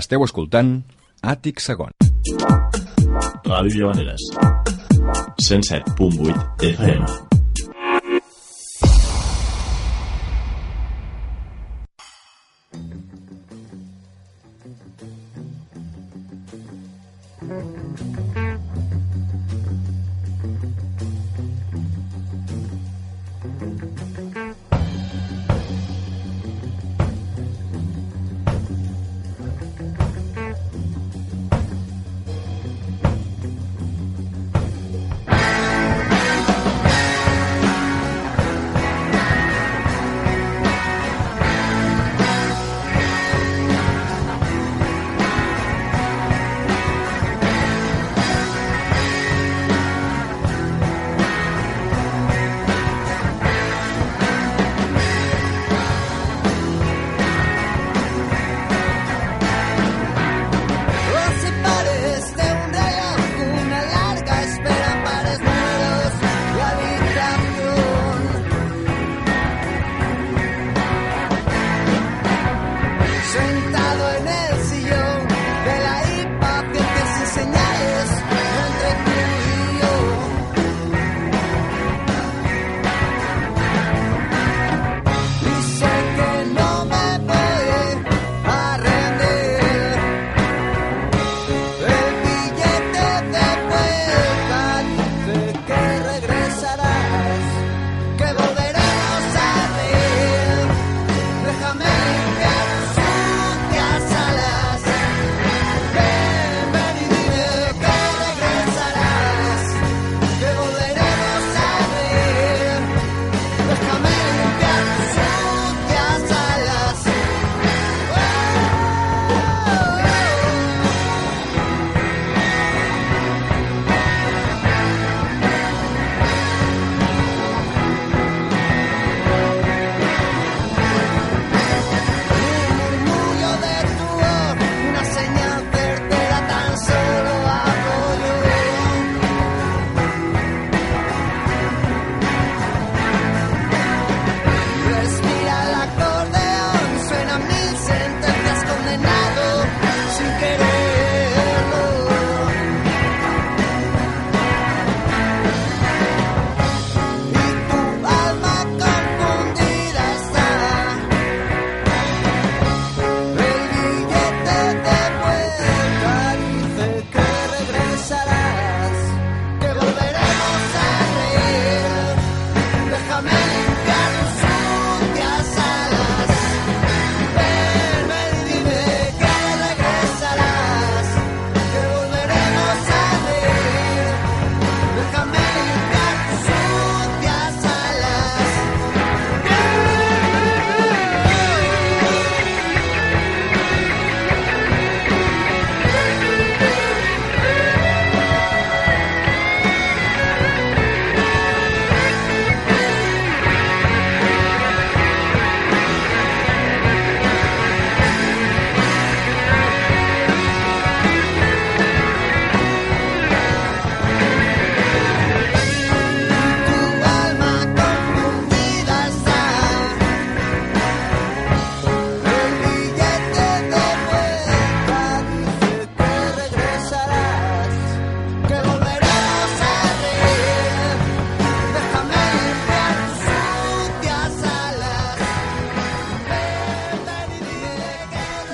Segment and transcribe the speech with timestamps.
[0.00, 0.70] Esteu escoltant
[1.32, 1.92] Àtic Segon.
[3.44, 4.24] Ràdio Llavaneres.
[5.44, 7.31] 107.8 FM.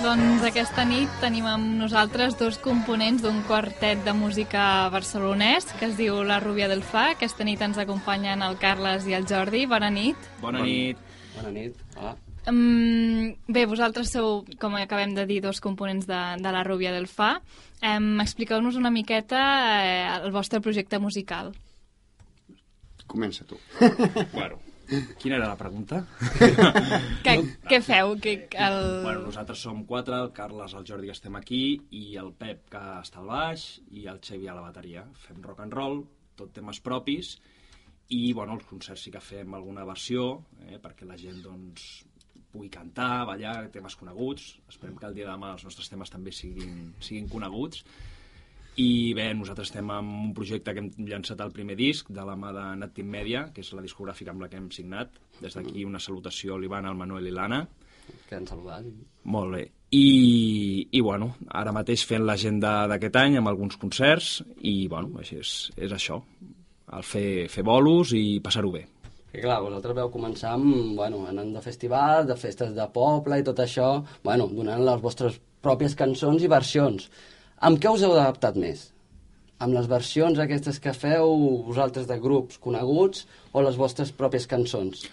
[0.08, 5.98] Doncs aquesta nit tenim amb nosaltres dos components d'un quartet de música barcelonès que es
[5.98, 7.10] diu La Rúbia del Fa.
[7.12, 9.66] Aquesta nit ens acompanyen el Carles i el Jordi.
[9.68, 10.30] Bona nit.
[10.40, 11.02] Bona nit.
[11.34, 11.82] Bona nit.
[11.98, 12.14] Hola.
[12.48, 17.04] Um, bé, vosaltres sou, com acabem de dir, dos components de, de La Rúbia del
[17.04, 17.34] Fa.
[17.82, 19.42] Um, Expliqueu-nos una miqueta
[19.82, 21.52] eh, el vostre projecte musical.
[23.04, 23.60] Comença tu.
[24.32, 24.56] Bueno,
[25.18, 26.00] quina era la pregunta?
[27.26, 27.34] Què,
[27.68, 28.14] què feu?
[28.22, 28.78] Que, el...
[29.04, 31.62] Bueno, nosaltres som quatre, el Carles, el Jordi que estem aquí,
[31.94, 35.04] i el Pep que està al baix, i el Xevi a la bateria.
[35.26, 36.02] Fem rock and roll,
[36.38, 37.34] tot temes propis,
[38.14, 40.30] i bueno, els concerts sí que fem alguna versió,
[40.64, 41.88] eh, perquè la gent doncs,
[42.52, 44.54] pugui cantar, ballar, temes coneguts.
[44.72, 47.84] Esperem que el dia de demà els nostres temes també siguin, siguin coneguts.
[48.78, 52.36] I bé, nosaltres estem en un projecte que hem llançat el primer disc de la
[52.38, 55.16] mà de Nat Team Media, que és la discogràfica amb la que hem signat.
[55.42, 57.64] Des d'aquí una salutació a l'Ivan, al Manuel i l'Anna.
[58.28, 58.86] Que han saludat.
[59.24, 59.64] Molt bé.
[59.90, 65.38] i, i bueno, ara mateix fent l'agenda d'aquest any amb alguns concerts i bueno, així
[65.40, 66.18] és, és això,
[66.92, 68.84] el fer, fer bolos i passar-ho bé.
[69.32, 73.44] Que clar, vosaltres veu començar amb, bueno, anant de festivals, de festes de poble i
[73.44, 73.90] tot això,
[74.24, 77.08] bueno, donant les vostres pròpies cançons i versions.
[77.60, 78.88] Amb què us heu adaptat més?
[79.58, 81.32] Amb les versions aquestes que feu
[81.66, 85.08] vosaltres de grups coneguts o les vostres pròpies cançons?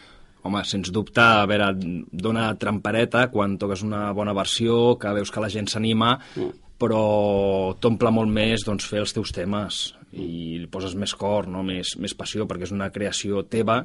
[0.46, 1.72] Home, sens dubte, a veure,
[2.14, 6.52] dona trampareta quan toques una bona versió, que veus que la gent s'anima, mm.
[6.78, 7.02] però
[7.82, 11.64] t'omple molt més doncs, fer els teus temes i li poses més cor, no?
[11.66, 13.82] més, més passió, perquè és una creació teva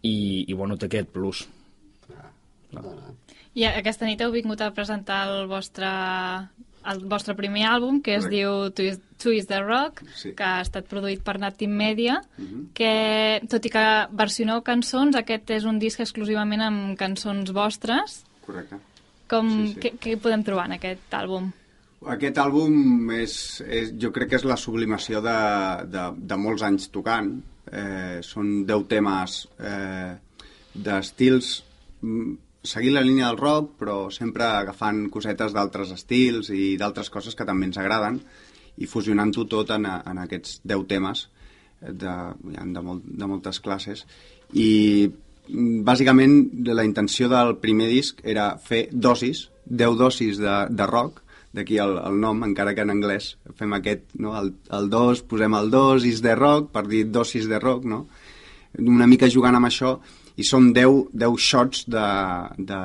[0.00, 1.44] i, i bueno, té aquest plus.
[3.54, 5.90] I aquesta nit heu vingut a presentar el vostre,
[6.92, 8.36] el vostre primer àlbum, que es Correcte.
[8.80, 10.32] diu Twist, the Rock, Sí.
[10.36, 12.72] que ha estat produït per Native Media, Mhm.
[12.74, 18.24] que, tot i que versioneu cançons, aquest és un disc exclusivament amb cançons vostres.
[18.44, 18.76] Correcte.
[19.28, 19.80] Com, Sí, sí.
[19.80, 21.50] Què, què podem trobar en aquest àlbum?
[22.06, 26.90] Aquest àlbum és, és, jo crec que és la sublimació de, de, de molts anys
[26.90, 27.42] tocant.
[27.72, 30.14] Eh, són deu temes eh,
[30.74, 31.62] d'estils
[32.02, 32.34] mm,
[32.64, 37.46] seguint la línia del rock, però sempre agafant cosetes d'altres estils i d'altres coses que
[37.48, 38.20] també ens agraden
[38.80, 41.26] i fusionant-ho tot en, en aquests deu temes
[41.82, 44.06] eh, de, de, molt, de moltes classes
[44.52, 45.10] i
[45.84, 46.38] bàsicament
[46.72, 51.20] la intenció del primer disc era fer dosis, 10 dosis de, de rock
[51.54, 54.34] d'aquí el, el nom, encara que en anglès fem aquest, no?
[54.40, 58.06] el, el dos, posem el dosis de rock per dir dosis de rock, no?
[58.80, 59.98] una mica jugant amb això
[60.36, 62.06] i són 10, 10 shots de,
[62.58, 62.80] de,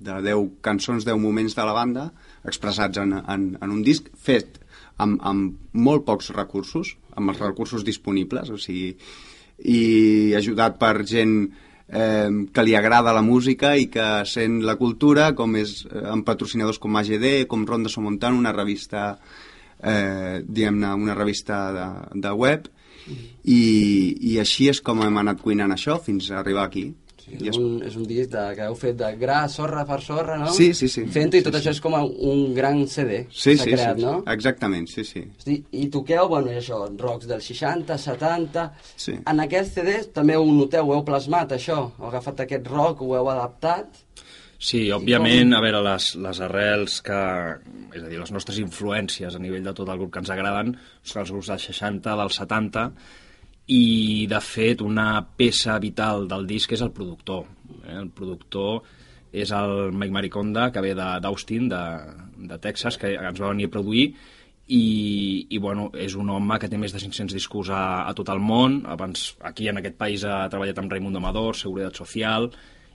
[0.00, 2.08] de 10 cançons, 10 moments de la banda
[2.48, 4.60] expressats en, en, en un disc fet
[5.02, 8.94] amb, amb molt pocs recursos, amb els recursos disponibles, o sigui,
[9.70, 15.32] i ajudat per gent eh, que li agrada la música i que sent la cultura,
[15.38, 19.14] com és eh, amb patrocinadors com AGD, com Ronda Somontan, una revista
[19.82, 21.88] eh, diguem-ne, una revista de,
[22.22, 22.70] de web,
[23.44, 23.60] i,
[24.32, 26.92] i així és com hem anat cuinant això fins a arribar aquí.
[27.24, 30.34] Sí, és, un, és un disc de, que heu fet de gra, sorra per sorra,
[30.42, 30.50] no?
[30.52, 31.06] Sí, sí, sí.
[31.08, 31.60] Fent-ho i Sí, tot sí.
[31.62, 34.18] això és com un gran CD Sí, s'ha sí, creat, sí, no?
[34.28, 35.22] exactament, sí, sí.
[35.38, 38.66] Hosti, I toqueu, bueno, és això, rocs dels 60, 70...
[39.06, 39.16] Sí.
[39.24, 41.78] En aquest CD també ho noteu, ho heu plasmat, això?
[41.96, 44.03] Heu agafat aquest rock, ho heu adaptat?
[44.64, 47.18] Sí, òbviament, a veure, les, les arrels que...
[47.92, 50.72] És a dir, les nostres influències a nivell de tot el grup que ens agraden
[51.04, 52.84] són els grups dels 60, dels 70,
[53.74, 53.82] i,
[54.30, 57.44] de fet, una peça vital del disc és el productor.
[57.84, 57.98] Eh?
[58.00, 58.82] El productor
[59.34, 61.82] és el Mike Mariconda, que ve de- d'Austin, de,
[62.52, 64.06] de Texas, que ens va venir a produir,
[64.64, 64.84] i,
[65.50, 68.40] i bueno, és un home que té més de 500 discos a, a tot el
[68.40, 68.80] món.
[68.88, 72.48] Abans, aquí en aquest país ha treballat amb Raimundo Amador, Seguretat Social,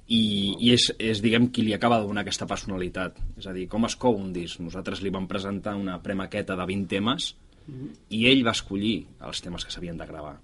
[0.09, 0.21] i,
[0.57, 3.19] i és, és, diguem, qui li acaba de donar aquesta personalitat.
[3.37, 4.59] És a dir, com es cou un disc?
[4.63, 7.31] Nosaltres li vam presentar una premaqueta de 20 temes
[8.09, 10.39] i ell va escollir els temes que s'havien de gravar.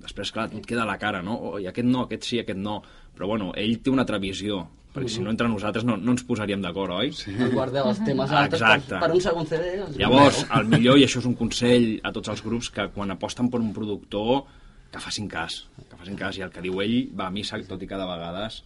[0.00, 1.36] Després, clar, tu et queda a la cara, no?
[1.36, 2.78] Oh, I aquest no, aquest sí, aquest no.
[3.16, 4.62] Però, bueno, ell té una altra visió,
[4.94, 7.12] perquè si no entre nosaltres no, no ens posaríem d'acord, oi?
[7.12, 7.34] Sí.
[7.52, 9.02] Guardeu els temes altres per, Exacte.
[9.02, 9.74] per un segon CD.
[10.00, 13.52] Llavors, el millor, i això és un consell a tots els grups, que quan aposten
[13.52, 14.46] per un productor,
[14.90, 17.82] que facin cas, que facin cas, i el que diu ell va a missa, tot
[17.82, 18.64] i cada vegades,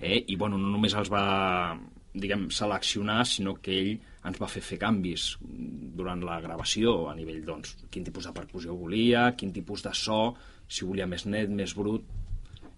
[0.00, 0.24] eh?
[0.26, 1.78] i bueno, no només els va
[2.12, 3.90] diguem, seleccionar, sinó que ell
[4.26, 8.74] ens va fer fer canvis durant la gravació a nivell, doncs, quin tipus de percussió
[8.74, 10.34] volia, quin tipus de so,
[10.66, 12.02] si volia més net, més brut,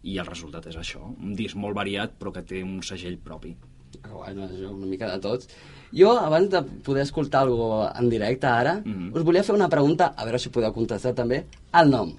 [0.04, 3.54] i el resultat és això, un disc molt variat però que té un segell propi.
[4.02, 5.48] Que guai, no, això, una mica de tots.
[5.94, 9.14] Jo, abans de poder escoltar alguna en directe ara, Mhm.
[9.14, 12.12] us volia fer una pregunta, a veure si podeu contestar també, el nom.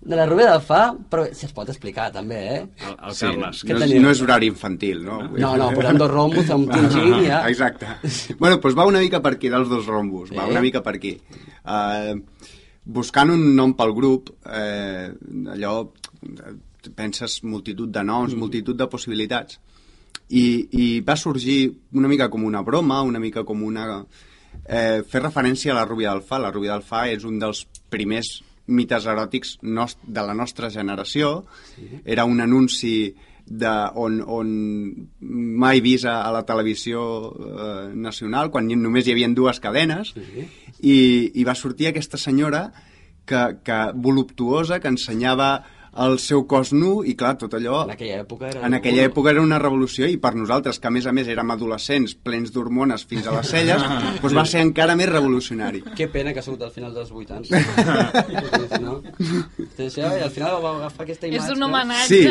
[0.00, 2.60] De la Rubia del Fa, però si es pot explicar també, eh?
[2.88, 5.18] El, el sí Carles, no, és, no és horari infantil, no?
[5.36, 7.42] No, no, posem dos rombos, fem un tinxin i ja.
[7.50, 7.90] Exacte.
[8.38, 10.54] Bueno, doncs va una mica per aquí dels dos rombos, va Sí.
[10.56, 11.12] una mica per aquí.
[11.68, 12.16] Uh,
[12.96, 15.12] buscant un nom pel grup, eh,
[15.52, 15.74] allò,
[16.24, 16.56] eh,
[16.96, 19.60] penses multitud de noms, multitud de possibilitats.
[20.30, 20.44] I,
[20.80, 24.06] I va sorgir una mica com una broma, una mica com una...
[24.64, 26.38] Eh, fer referència a la Rubia del Fa.
[26.40, 31.44] La Rubia del Fa és un dels primers mites eròtics de la nostra generació.
[31.74, 31.88] Sí.
[32.04, 33.14] Era un anunci
[33.46, 34.50] de, on, on
[35.20, 37.00] mai vist a, a la televisió
[37.32, 40.46] eh, nacional, quan només hi havia dues cadenes, Sí.
[40.80, 40.96] i,
[41.34, 42.68] i va sortir aquesta senyora
[43.26, 45.64] que, que voluptuosa, que ensenyava
[45.98, 47.80] el seu cos nu i clar, tot allò...
[47.88, 48.62] En aquella època era...
[48.66, 51.50] En aquella època era una revolució i per nosaltres, que a més a més érem
[51.50, 53.82] adolescents plens d'hormones fins a les celles,
[54.22, 55.82] doncs va ser encara més revolucionari.
[55.98, 57.50] Que pena que ha sigut al final dels 80.
[57.50, 59.00] Perquè, si no...
[59.80, 61.42] I al final va agafar aquesta imatge...
[61.44, 62.06] És un homenatge...
[62.06, 62.22] Sí,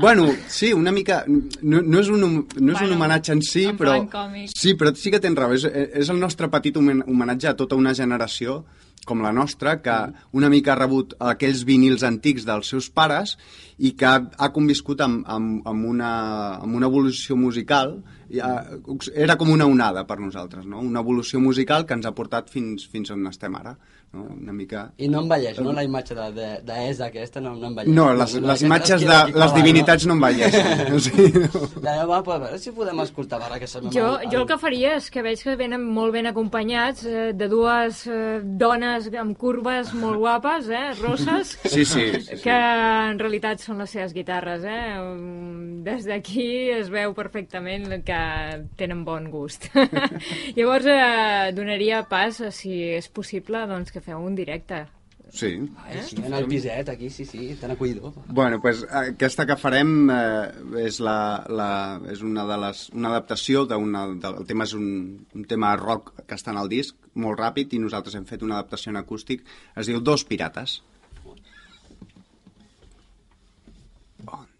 [0.00, 1.24] bueno, sí, una mica...
[1.26, 3.96] No, no és un, no és un Bueno, homenatge en si, en però...
[4.12, 4.52] còmic.
[4.54, 5.52] Sí, però sí que tens raó.
[5.58, 8.62] És, és el nostre petit homen- homenatge a tota una generació
[9.08, 9.96] com la nostra, que
[10.36, 13.36] una mica ha rebut aquells vinils antics dels seus pares
[13.78, 16.12] i que ha, conviscut amb, amb, amb, una,
[16.58, 17.96] amb una evolució musical.
[18.28, 18.42] Eh,
[19.14, 20.82] Era com una onada per nosaltres, no?
[20.84, 23.76] una evolució musical que ens ha portat fins, fins on estem ara.
[24.12, 24.24] No?
[24.24, 24.86] Una mica...
[24.96, 25.72] I no envelleix, no?
[25.76, 27.92] La imatge de, de, de Esa aquesta no, no envelleix.
[27.94, 30.98] No, les, les aquesta imatges es de les divinitats no envelleixen.
[31.04, 31.64] Sí, no.
[31.84, 33.92] Ja, va, pues, a veure si podem escoltar ara que sabem...
[33.92, 37.50] Jo, jo el que faria és que veig que venen molt ben acompanyats eh, de
[37.52, 42.40] dues eh, dones amb curves molt guapes, eh, rosses, Sí, sí, sí, sí.
[42.46, 44.64] que en realitat són les seves guitarres.
[44.64, 44.96] Eh?
[45.04, 48.18] Um, Des d'aquí es veu perfectament que
[48.80, 49.68] tenen bon gust.
[50.56, 54.86] Llavors eh, donaria pas, a, si és possible, doncs, que feu un directe.
[55.30, 55.46] sí.
[55.90, 56.04] Eh?
[56.24, 58.14] En el piset, aquí, sí, sí, tan acollidor.
[58.28, 61.70] Bueno, pues, aquesta que farem eh, és, la, la,
[62.08, 64.06] és una, de les, una adaptació d'una...
[64.16, 64.88] De, el tema és un,
[65.36, 68.56] un tema rock que està en el disc, molt ràpid, i nosaltres hem fet una
[68.56, 69.44] adaptació en acústic.
[69.76, 70.80] Es diu Dos pirates.
[74.18, 74.57] Siento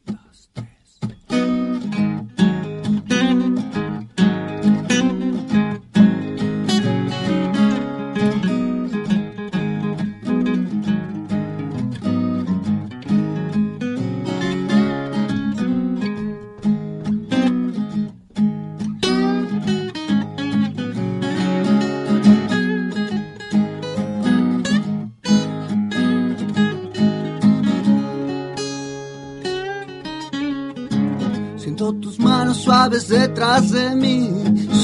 [33.07, 34.29] detrás de mí,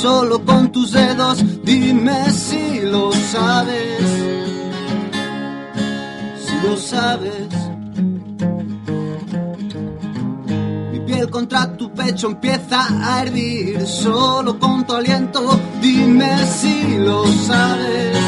[0.00, 4.00] solo con tus dedos dime si lo sabes,
[6.44, 7.48] si lo sabes.
[10.92, 17.26] Mi piel contra tu pecho empieza a hervir, solo con tu aliento dime si lo
[17.26, 18.18] sabes,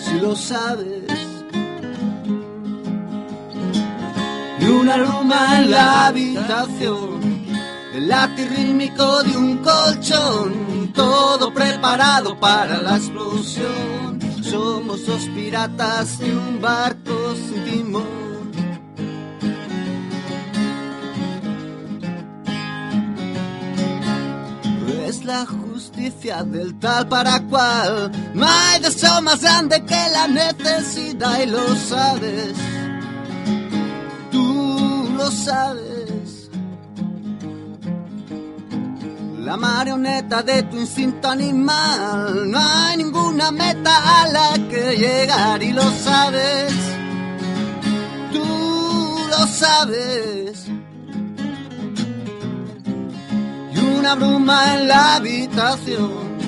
[0.00, 1.04] si lo sabes.
[4.64, 7.13] y una luma en la habitación,
[7.94, 14.18] el latir rítmico de un colchón, todo preparado para la explosión.
[14.42, 18.24] Somos dos piratas de un barco sin timón.
[25.06, 28.10] Es la justicia del tal para cual.
[28.34, 32.54] No hay deseo más grande que la necesidad y lo sabes
[34.34, 35.93] tú lo sabes.
[39.44, 45.70] La marioneta de tu instinto animal, no hay ninguna meta a la que llegar y
[45.70, 46.72] lo sabes.
[48.32, 50.66] Tú lo sabes.
[53.74, 56.38] Y una bruma en la habitación,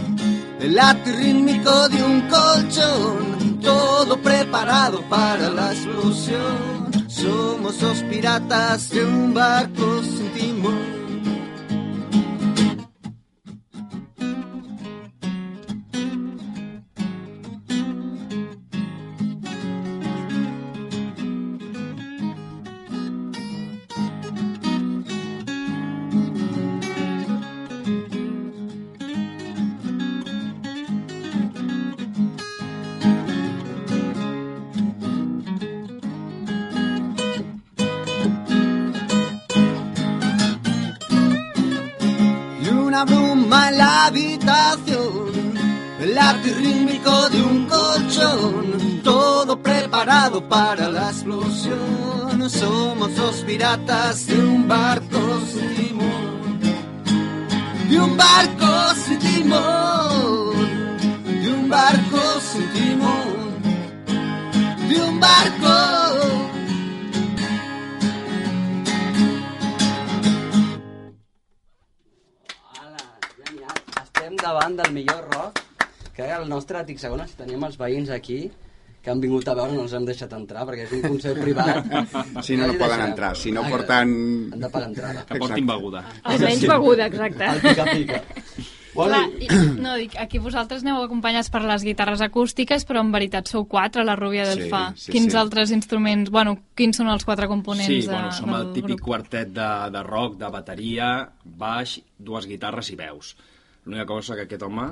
[0.59, 6.91] el latir rítmico de un colchón, todo preparado para la explosión.
[7.09, 10.96] Somos dos piratas de un barco sin timón.
[49.97, 52.51] Preparado para la explosión.
[52.51, 56.61] Somos dos piratas de un barco sin timón,
[57.89, 63.63] de un barco sin timón, de un barco sin timón,
[64.87, 65.75] de un barco.
[74.05, 75.61] Estem davant del millor rock
[76.15, 78.51] que el nostre segona, si teníem els veïns aquí
[79.07, 81.85] que han vingut a veure, no els hem deixat entrar perquè és un concert privat.
[82.47, 83.37] Si no, no poden entrar.
[83.39, 84.11] Si no porten...
[84.53, 85.23] Han de pagar entrada.
[85.29, 86.03] Que portin beguda.
[86.27, 87.47] Almenys beguda, exacte.
[87.55, 88.19] El pica-pica.
[88.97, 89.47] Clar, i,
[89.77, 94.03] no, dic, aquí vosaltres aneu acompanyats per les guitarres acústiques, però en veritat sou quatre,
[94.09, 94.87] la Rúbia del Sí, Fa.
[94.97, 95.39] sí, quins sí.
[95.39, 99.05] altres instruments, bueno, quins són els quatre components Sí, de, bueno, som el típic grup?
[99.11, 101.11] quartet de, de rock, de bateria,
[101.45, 103.35] baix, dues guitarres i veus.
[103.85, 104.89] L'única cosa que aquest home,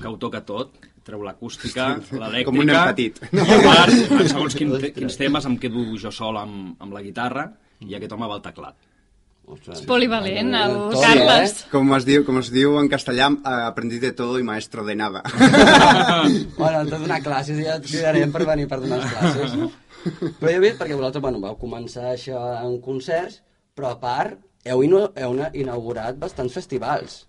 [0.00, 0.72] que ho toca tot,
[1.06, 2.46] treu l'acústica, l'elèctrica...
[2.48, 3.18] Com un nen petit.
[3.32, 7.02] I a part, en segons quin, quins temes em quedo jo sol amb, amb la
[7.04, 7.48] guitarra
[7.82, 8.76] i aquest home va al teclat.
[9.52, 9.80] Ostres.
[9.88, 11.56] Polivalent, el Tot, Carles.
[11.72, 14.94] Com es diu, com es diu en castellà, eh, aprendí de todo y maestro de
[14.94, 15.22] nada.
[16.56, 19.56] Bueno, de donar classes i ja et cridarem per venir per donar classes.
[20.38, 23.40] Però jo he vist, perquè vosaltres, bueno, vau començar això en concerts,
[23.74, 27.24] però a part, heu, heu na- inaugurat bastants festivals.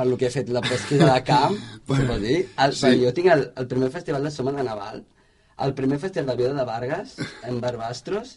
[0.00, 1.56] Per lo que he fet la pesquisa de camp,
[1.92, 2.38] se pot dir.
[2.64, 2.92] El, sí.
[3.04, 5.02] Jo tinc el, el primer festival de Soma de Naval,
[5.60, 7.10] el primer festival de Vida de Vargas,
[7.44, 8.30] en Barbastros,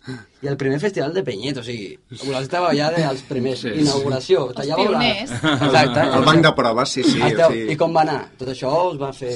[0.43, 3.77] i el primer festival de Penyet, o sigui, vosaltres esteu allà dels primers, Sí, sí,
[3.77, 3.85] sí.
[3.85, 4.41] inauguració.
[4.49, 5.05] Els tallàveu la-.
[5.21, 6.03] Exacte.
[6.19, 7.21] El banc de proves, sí, sí.
[7.29, 8.19] Esteu, o sigui, I com va anar?
[8.41, 9.31] Tot això us va fer...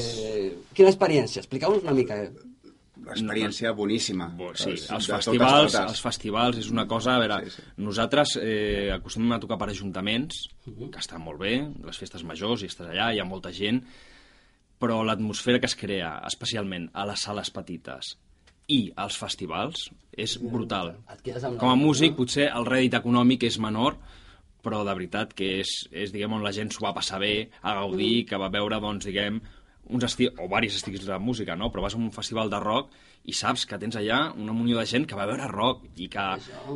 [0.75, 1.45] Quina experiència?
[1.45, 2.19] Expliqueu-nos una mica.
[3.15, 4.27] Experiència boníssima.
[4.37, 5.91] Bo, sí, Els- els festivals, totes.
[5.93, 7.15] els festivals és una cosa...
[7.15, 7.63] A veure, Sí, sí.
[7.77, 12.69] nosaltres eh, acostumem a tocar per ajuntaments, que estan molt bé, les festes majors, i
[12.71, 13.83] estàs allà, hi ha molta gent,
[14.79, 18.15] però l'atmosfera que es crea, especialment a les sales petites
[18.69, 20.91] i als festivals, és brutal.
[21.57, 22.17] Com a músic, no?
[22.23, 23.95] potser el rèdit econòmic és menor,
[24.61, 27.73] però de veritat que és, és diguem, on la gent s'ho va passar bé, a
[27.79, 29.39] gaudir, que va veure, doncs, diguem,
[29.89, 31.69] uns estils, o varis estils de música, no?
[31.71, 32.93] Però vas a un festival de rock
[33.27, 36.25] i saps que tens allà una munió de gent que va veure rock i que,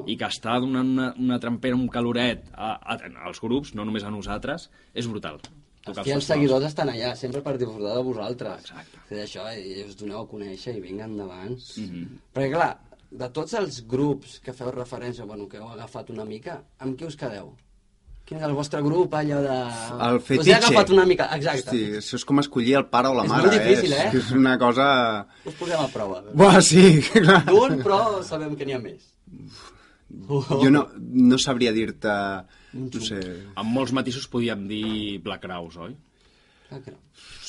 [0.05, 4.03] i que està donant una, una trampera, un caloret a, a, als grups, no només
[4.03, 5.41] a nosaltres, és brutal.
[5.81, 6.27] Els festivals.
[6.29, 8.67] seguidors estan allà, sempre per disfrutar de vosaltres.
[8.69, 9.01] Exacte.
[9.09, 11.57] És això, i us doneu a conèixer i vinga endavant.
[11.57, 11.89] Mhm.
[11.89, 12.19] -hmm.
[12.35, 12.71] Perquè, clar,
[13.11, 17.05] de tots els grups que feu referència, bueno, que heu agafat una mica, amb qui
[17.05, 17.55] us quedeu?
[18.31, 19.55] Quin és el vostre grup, allò de...
[20.07, 20.53] El Us he fetitxe.
[20.55, 21.73] agafat una mica, exacte.
[21.73, 23.43] Hosti, això és com escollir el pare o la És mare.
[23.49, 24.05] molt difícil, eh?
[24.07, 24.85] És, és una cosa...
[25.51, 26.21] Us posem a prova.
[26.39, 27.41] Buah, sí, clar.
[27.49, 29.09] D'un, però sabem que n'hi ha més.
[30.31, 30.85] Jo no,
[31.35, 32.15] no sabria dir-te...
[32.79, 33.19] No sé...
[33.59, 35.97] Amb molts matisos podíem dir Black Crowes, oi?
[36.71, 36.97] No.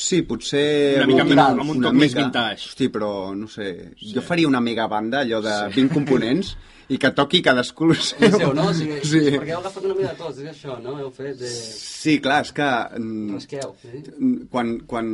[0.03, 0.99] Sí, potser...
[0.99, 2.69] Una mica amb més- amb un toc més vintage.
[2.73, 3.69] Hosti, però no sé...
[4.03, 6.57] Jo faria una mega banda, allò de 20 components,
[6.93, 8.19] i que toqui cadascú el seu.
[8.27, 8.65] El seu, no?
[8.69, 9.21] O sigui, sí.
[9.37, 10.97] Perquè heu agafat una mica de tots, és això, no?
[10.99, 11.51] Heu fet de...
[11.55, 12.67] sí, clar, és que...
[12.99, 14.03] mm, Rasqueu, sí?
[14.51, 15.13] quan, quan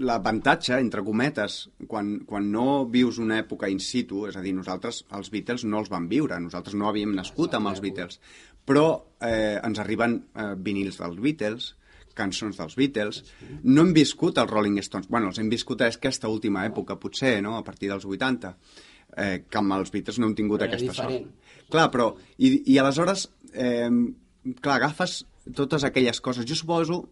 [0.00, 1.58] l'avantatge, entre cometes,
[1.90, 5.82] quan, quan no vius una època in situ, és a dir, nosaltres els Beatles no
[5.84, 8.16] els vam viure, nosaltres no havíem nascut amb els Beatles,
[8.64, 8.86] però
[9.20, 11.74] eh, ens arriben eh, vinils dels Beatles,
[12.16, 13.22] cançons dels Beatles,
[13.64, 17.38] no hem viscut els Rolling Stones, bueno, els hem viscut a aquesta última època, potser,
[17.44, 18.54] no?, a partir dels 80,
[19.16, 21.30] eh, que amb els Beatles no hem tingut Però aquesta diferent.
[21.30, 21.70] sort.
[21.70, 23.88] Clar, però, i, i aleshores, eh,
[24.60, 25.22] clar, agafes
[25.56, 27.02] totes aquelles coses, jo suposo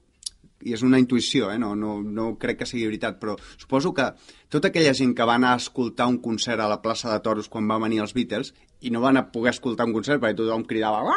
[0.66, 1.58] i és una intuïció, eh?
[1.60, 4.08] no, no, no crec que sigui veritat, però suposo que
[4.50, 7.50] tota aquella gent que va anar a escoltar un concert a la plaça de Toros
[7.52, 8.50] quan va venir els Beatles
[8.82, 11.14] i no van a poder escoltar un concert perquè tothom cridava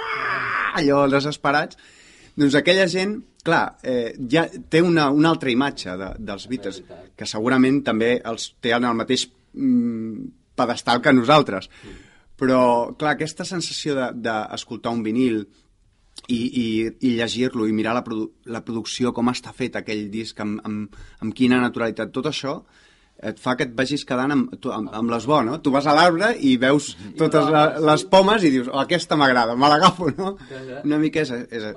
[0.78, 1.80] allò desesperats,
[2.42, 6.82] doncs aquella gent, clar, eh, ja té una, una altra imatge de, dels Beatles,
[7.18, 11.70] que segurament també els té en el mateix mm, pedestal que nosaltres.
[12.42, 12.62] Però,
[12.98, 15.42] clar, aquesta sensació de- d'escoltar de, un vinil
[16.28, 16.66] i, i,
[17.08, 20.96] i llegir-lo i mirar la, produ la producció, com està fet aquell disc, amb, amb,
[21.22, 22.62] amb quina naturalitat, tot això
[23.22, 25.60] et fa que et vagis quedant amb, tu- amb, amb les bo, no?
[25.62, 29.54] Tu vas a l'arbre i veus totes la, les pomes i dius, oh, aquesta m'agrada,
[29.56, 30.32] me l'agafo, no?
[30.88, 31.68] Una mica és, és...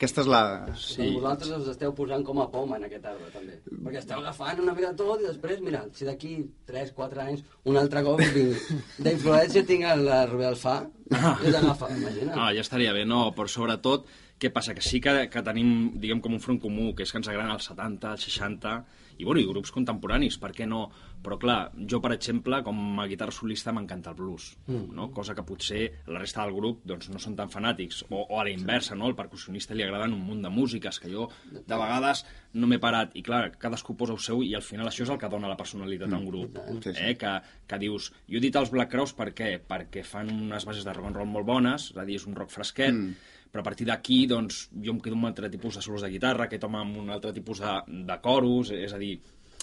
[0.00, 0.38] Aquesta és la...
[0.80, 1.10] Sí.
[1.12, 3.58] Vosaltres us esteu posant com a poma en aquest arbre, també.
[3.68, 6.30] Perquè esteu agafant una mica tot i després, mira, si d'aquí
[6.70, 8.70] 3-4 anys un altre cop vinc
[9.04, 10.78] d'influència tinc la Rubia del Fa,
[11.10, 12.32] i t'agafa, imagina.
[12.32, 14.08] Ah, ja estaria bé, no, però sobretot,
[14.40, 14.72] què passa?
[14.72, 17.52] Que sí que, que tenim, diguem, com un front comú, que és que ens agraden
[17.58, 18.76] els 70, els 60,
[19.18, 20.86] i, bueno, i grups contemporanis, per què no?
[21.20, 24.86] Però, clar, jo, per exemple, com a guitarra solista m'encanta el blues, mm.
[24.96, 25.10] no?
[25.12, 28.44] cosa que potser la resta del grup doncs, no són tan fanàtics, o, o a
[28.46, 29.10] la inversa, no?
[29.10, 32.24] al percussionista li agraden un munt de músiques que jo, de vegades,
[32.56, 35.20] no m'he parat, i clar, cadascú posa el seu, i al final això és el
[35.20, 37.02] que dona la personalitat a un grup, Sí, sí.
[37.10, 37.16] eh?
[37.20, 37.34] que,
[37.68, 39.50] que dius, jo he dit els Black Crowes per què?
[39.68, 42.38] Perquè fan unes bases de rock and roll molt bones, és a dir, és un
[42.38, 43.36] rock fresquet, mm.
[43.52, 46.10] però a partir d'aquí, doncs, jo em quedo amb un altre tipus de solos de
[46.12, 47.76] guitarra, aquest home amb un altre tipus de,
[48.08, 49.18] de coros, és a dir,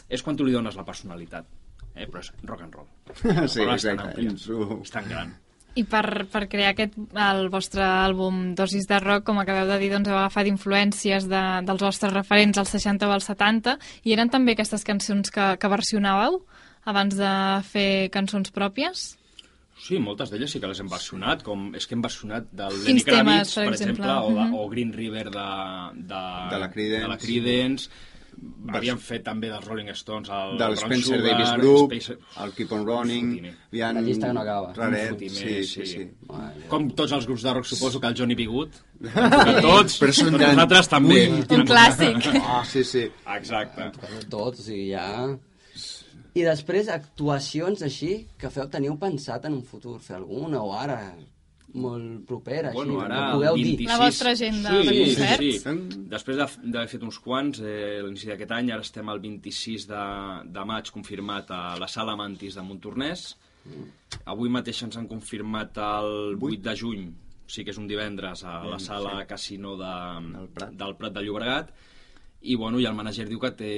[0.09, 1.45] és quan tu li dones la personalitat,
[1.95, 2.05] eh?
[2.07, 2.87] però és rock and roll.
[3.51, 5.35] Sí, Però és tan exacte, És tan gran.
[5.77, 9.91] I per, per crear aquest, el vostre àlbum Dosis de Rock, com acabeu de dir,
[9.93, 13.75] doncs heu agafat influències de, dels vostres referents als 60 o als 70,
[14.09, 16.39] i eren també aquestes cançons que, que versionàveu
[16.89, 17.29] abans de
[17.69, 19.11] fer cançons pròpies?
[19.77, 23.03] Sí, moltes d'elles sí que les hem versionat, com és que hem versionat del Lenny
[23.05, 24.01] Kravitz, per per exemple?
[24.01, 24.55] exemple, o, de, Mhm.
[24.57, 25.47] o Green River de,
[25.93, 26.21] de,
[26.55, 27.03] De la Creedence.
[27.05, 27.89] De la Creedence.
[28.67, 32.71] Havíem fet també dels Rolling Stones, el del Spencer Sugar, Davis Group, Spencer- el Keep
[32.75, 33.29] on Running...
[33.31, 33.53] Fotiner.
[33.71, 34.73] Hi ha La llista que no acaba.
[34.75, 36.03] Raret, Un sí, fotimer, sí, sí.
[36.69, 38.45] Com tots els grups de rock, suposo que el Johnny B.
[38.51, 38.77] Good.
[39.07, 41.19] Que tots, Però són tots de- nosaltres també.
[41.31, 42.29] Un clàssic.
[42.43, 43.05] Ah, sí, sí.
[43.37, 43.89] Exacte.
[44.29, 45.07] Tot, o sigui, ja...
[46.37, 50.99] I després, actuacions així que feu, teniu pensat en un futur fer alguna o ara,
[51.77, 53.77] molt propera, així, Bueno, ara que el pugueu 26...
[53.77, 53.87] dir.
[53.87, 55.61] La vostra agenda sí, de sí, concerts.
[55.93, 55.99] sí.
[56.15, 60.03] Després de- d'haver fet uns quants, eh, l'inici d'aquest any, ara estem al 26 de,
[60.57, 63.27] de maig confirmat a la Sala Mantis de Montornès.
[64.25, 67.07] Avui mateix ens han confirmat el 8 de juny,
[67.47, 69.93] sí que és un divendres, a la Sala Casino de,
[70.37, 70.71] Del Prat.
[70.73, 71.73] del Prat de Llobregat.
[72.41, 73.71] I, bueno, i el manager diu que té,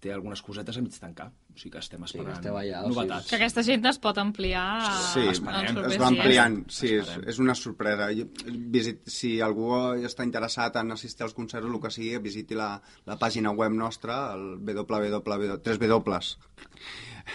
[0.00, 1.30] té algunes cosetes a mig tancar.
[1.50, 3.28] O sigui que estem esperant esteu allà, o sigui, novetats.
[3.30, 4.64] Que aquesta agenda es pot ampliar
[5.12, 5.80] Sí, esperem.
[5.90, 6.60] es va ampliant.
[6.70, 8.06] Sí, és, és una sorpresa.
[8.16, 8.28] Jo-
[8.76, 9.72] Visit, si algú
[10.06, 12.70] està interessat en assistir als concerts o el que sigui, visiti la,
[13.06, 16.14] la pàgina web nostra, el www, 3 w,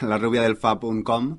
[0.01, 1.35] larrubiadelfa.com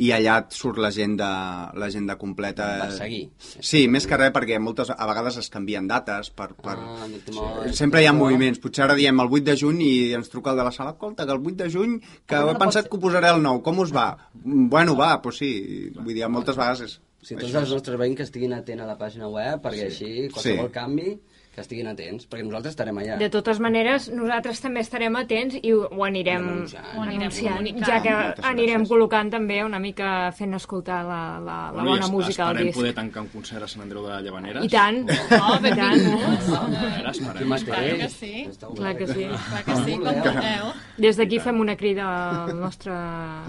[0.00, 2.66] i allà et surt l'agenda completa.
[2.86, 3.22] Per seguir.
[3.60, 6.50] Sí, més que res perquè moltes, a vegades es canvien dates per...
[6.56, 6.76] per...
[6.80, 8.58] Ah, tema- Sempre hi ha moviments.
[8.62, 11.26] Potser ara diem el 8 de juny i ens truca el de la sala, escolta,
[11.26, 13.42] que el 8 de juny, que Ah, he no pensat pot que ho posaré el
[13.42, 14.08] 9, com us va?
[14.44, 15.52] Bueno, va, doncs sí.
[15.98, 16.98] Vull dir, moltes vegades és...
[17.22, 20.66] Sigui, tots els nostres veïns que estiguin atents a la pàgina web, perquè així, qualsevol
[20.66, 20.74] Sí.
[20.74, 21.12] canvi,
[21.52, 23.18] que estiguin atents, perquè nosaltres estarem allà.
[23.20, 26.86] De totes maneres, nosaltres també estarem atents i ho, anirem Anunciant.
[26.96, 27.86] Ho anirem anunciant, comunicant.
[27.90, 28.88] ja que Moltes anirem gràcies.
[28.94, 32.78] col·locant també una mica fent escoltar la, la, la Bueno, bona música del Esperem disc.
[32.78, 34.64] poder tancar un concert a Sant Andreu de Llavaneres.
[34.64, 35.62] I tant, Oh, tant.
[35.62, 36.48] benvinguts.
[36.48, 37.36] Veure, esperem.
[37.36, 37.64] Aquí mateix.
[37.68, 38.48] Clar que sí.
[38.74, 39.28] Clar que sí.
[39.28, 40.72] Clar que sí, com vulgueu.
[40.96, 42.08] Des d'aquí fem una crida
[42.46, 42.92] al nostre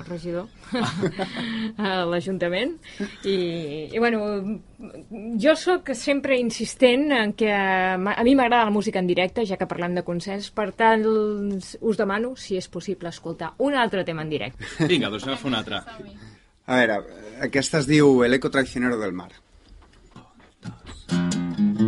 [0.09, 2.75] regidor, a l'Ajuntament,
[3.23, 3.37] i,
[3.93, 4.23] i bueno,
[5.41, 9.69] jo sóc sempre insistent en que a mi m'agrada la música en directe, ja que
[9.69, 14.33] parlem de concerts, per tant us demano, si és possible, escoltar un altre tema en
[14.33, 14.69] directe.
[14.89, 15.81] Vinga, doncs anem a fer un altre.
[16.63, 17.01] A veure,
[17.43, 19.31] aquesta es diu El eco traicionero del mar.
[21.53, 21.82] Voy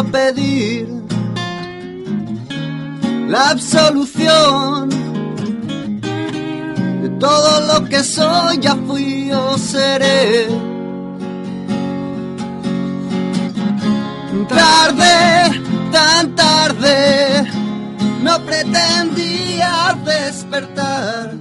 [0.00, 0.88] a pedir
[3.28, 4.88] la absolución
[7.02, 10.48] de todo lo que soy, ya fui o seré.
[14.48, 17.46] Tarde, tan tarde,
[18.22, 21.34] no pretendía despertar.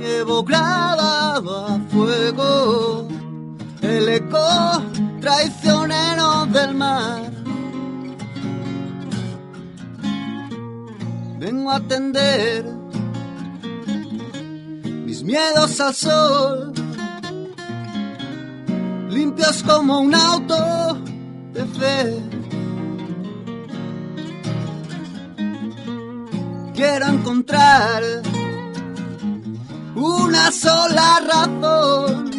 [0.00, 3.08] Llevo grabado a fuego
[3.82, 4.82] el eco
[5.20, 7.39] traicionero del mar.
[11.52, 12.64] Vengo a atender
[15.04, 16.72] mis miedos al sol,
[19.08, 20.94] limpios como un auto
[21.52, 22.22] de fe.
[26.72, 28.00] Quiero encontrar
[29.96, 32.30] una sola razón,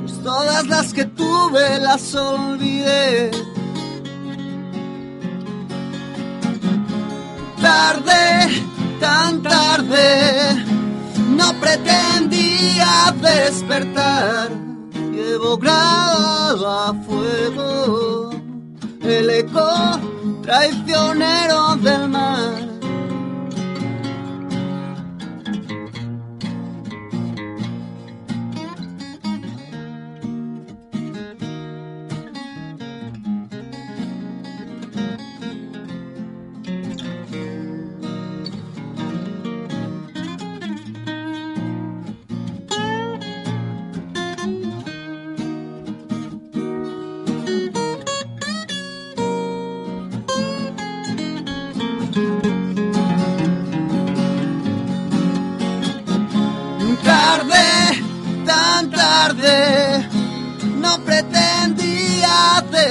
[0.00, 3.47] pues todas las que tuve las olvidé.
[7.68, 8.62] Tarde,
[8.98, 10.64] tan tarde,
[11.36, 14.48] no pretendía despertar.
[15.12, 18.30] Llevo grabado a fuego
[19.02, 19.68] el eco
[20.42, 22.67] traicionero del mar.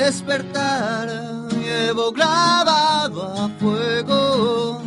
[0.07, 1.09] Despertar.
[1.51, 4.81] Llevo grabado a fuego,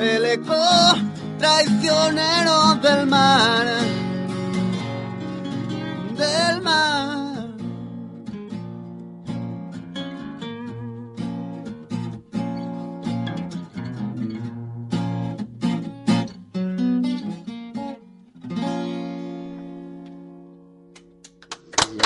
[0.00, 0.54] el eco
[1.38, 3.66] traicionero del mar,
[6.16, 7.48] del mar.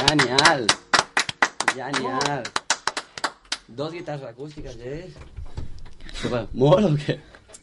[0.09, 0.67] Genial.
[1.75, 2.43] Genial.
[3.69, 5.09] Dos guitarres acústiques, eh?
[6.13, 7.19] Super, molt o què?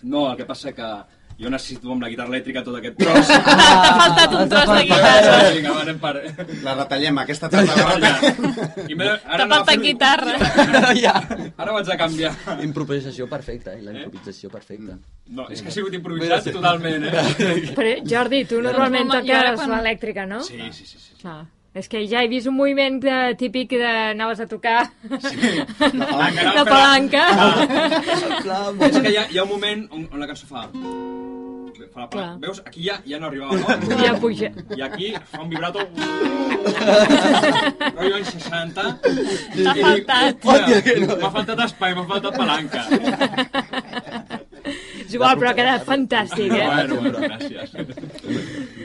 [0.10, 0.88] No, el que passa que
[1.40, 3.28] jo necessito amb la guitarra elèctrica tot aquest tros.
[3.30, 5.36] T'ha faltat un tros de guitarra.
[5.54, 6.14] Vinga, va, anem per...
[6.66, 8.90] La retallem, aquesta tarda la retallem.
[8.90, 10.34] I me- ara T'ha a faltat guitarra.
[10.98, 11.14] ja.
[11.56, 12.34] Ara ho haig de canviar.
[12.66, 13.84] Improvisació perfecta, eh?
[13.86, 14.98] La improvisació perfecta.
[15.30, 17.24] No, és que ha sigut improvisat totalment, eh?
[17.78, 20.42] Però, Jordi, tu normalment toques quan- l'elèctrica, no?
[20.48, 20.98] Sí, sí, sí.
[20.98, 21.16] sí.
[21.24, 24.90] Ah, és que ja he vist un moviment de, típic de anaves a tocar
[25.94, 26.54] La palanca, no?
[26.56, 27.24] la palanca.
[28.90, 30.66] És que hi ha, hi ha un moment on, on la cançó fa...
[31.94, 32.48] fa la palanca.
[32.48, 32.62] Veus?
[32.66, 34.00] Aquí ja, ja no arribava, no?
[34.02, 34.50] Ja puja.
[34.76, 35.86] I aquí fa un vibrato...
[37.96, 38.88] Rollo en 60.
[39.56, 40.46] T'ha faltat.
[40.46, 42.82] M'ha faltat espai, m'ha faltat palanca.
[45.10, 46.68] És igual, però ha quedat fantàstic, eh?
[46.70, 47.72] Bueno, bueno, gràcies.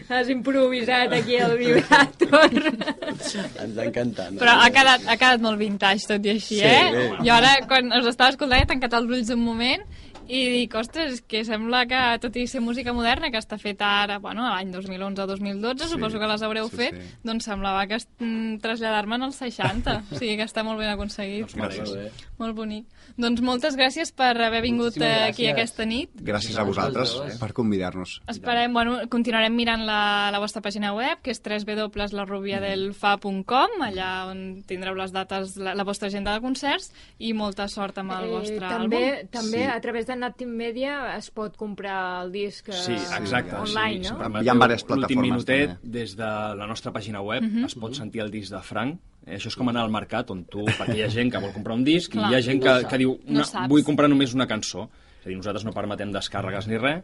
[0.08, 2.50] Has improvisat aquí el vibrator.
[2.54, 4.32] Ens ha encantat.
[4.34, 4.40] no?
[4.42, 6.90] Però ha quedat, ha quedat molt vintage, tot i així, Sí, eh?
[6.92, 7.04] bé.
[7.24, 9.84] Jo ara, quan us estava escoltant, he tancat els ulls un moment
[10.24, 14.16] i dic, ostres, que sembla que tot i ser música moderna, que està feta ara,
[14.24, 17.10] bueno, a l'any 2011 o 2012, suposo que les haureu sí, fet, sí.
[17.28, 19.98] doncs semblava que mm, traslladar-me'n als 60.
[20.00, 21.52] o sigui que està molt ben aconseguit.
[21.52, 21.92] Gràcies.
[22.38, 22.84] Molt bonic.
[23.16, 25.52] Doncs moltes gràcies per haver vingut Moltíssimes eh, aquí gràcies.
[25.54, 26.10] aquesta nit.
[26.18, 28.16] Gràcies a vosaltres per convidar-nos.
[28.26, 34.94] Esperem, bueno, continuarem mirant la, la vostra pàgina web, que és www.larubiadelfa.com, allà on tindreu
[34.98, 38.60] les dates, la, la vostra agenda de concerts, i molta sort amb el vostre Eh,
[38.68, 39.28] també àlbum.
[39.30, 39.62] també Sí.
[39.70, 43.54] a través de Nat Team Media es pot comprar el disc eh, Sí, exacte.
[43.56, 44.18] online, sí, no?
[44.42, 45.90] Hi ha diverses L'últim plataformes, minutet, també.
[45.98, 46.24] des de
[46.58, 48.98] la nostra pàgina web, es pot sentir el disc de Frank.
[49.26, 51.52] Eh, Això és com anar al mercat, on tu, perquè hi ha gent que vol
[51.54, 52.30] comprar un disc Clar.
[52.30, 53.68] i hi ha gent No que, que diu, No una, saps.
[53.68, 54.88] vull comprar només una cançó.
[55.20, 57.02] És a dir, nosaltres no permetem descàrregues ni res,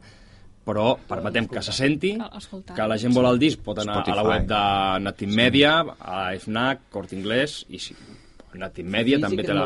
[0.66, 2.12] però permetem que se senti,
[2.76, 4.28] que la gent vol el disc, pot anar a la Spotify.
[4.28, 7.96] web de Natim Media, a FNAC, Cort Inglés, i si,
[8.54, 9.64] Natim Media Físic també té la...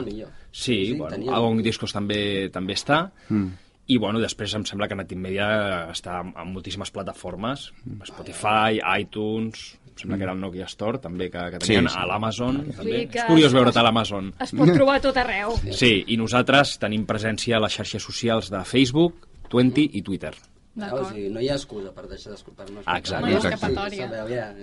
[0.52, 3.48] Sí, Físic bueno, tenia- Agong Discos també també està, Mm.
[3.88, 7.72] i bueno, després em sembla que Natim Media està en, en moltíssimes plataformes,
[8.06, 12.00] Spotify, iTunes, em sembla que era el Nokia Store també que, que tenien, Sí, sí.
[12.02, 13.04] a l'Amazon també.
[13.08, 14.32] que És curiós veure't a l'Amazon.
[14.42, 15.54] Es pot trobar a tot arreu.
[15.70, 20.32] Sí, i nosaltres tenim presència a les xarxes socials de Facebook, Twenty i Twitter.
[20.74, 21.12] O D'acord.
[21.12, 23.22] sigui, no hi ha excusa per deixar d'escoltar no Ah, exacte.
[23.22, 23.54] No hi ha Exacte.
[23.54, 24.54] escapatòria.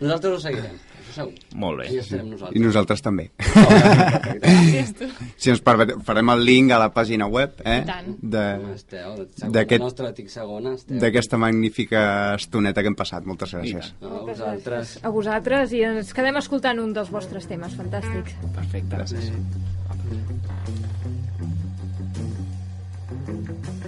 [0.00, 0.76] Nosaltres ho seguirem,
[1.14, 1.32] segur.
[1.54, 1.86] Molt bé.
[1.92, 2.62] I estarem I nosaltres.
[2.66, 3.30] nosaltres també.
[5.36, 8.10] Si ens permet, farem el link a la pàgina web eh, I tant.
[8.20, 9.16] de- Esteu,
[9.52, 13.24] d'aquest- nostra tic segona, d'aquesta magnífica estoneta que hem passat.
[13.26, 13.92] Moltes gràcies.
[14.00, 14.98] No, a vosaltres.
[15.02, 18.34] A vosaltres i ens quedem escoltant un dels vostres temes fantàstics.
[18.54, 18.96] Perfecte.
[18.96, 19.32] Gràcies.
[23.26, 23.81] Yo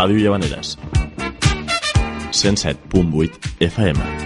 [0.00, 0.78] Ràdio Llavaneres.
[2.32, 4.19] 107.8 FM.